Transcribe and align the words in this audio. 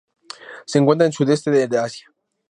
Se 0.65 0.79
encuentra 0.79 1.05
en 1.05 1.13
Sudeste 1.13 1.51
de 1.51 1.77
Asia. 1.77 2.07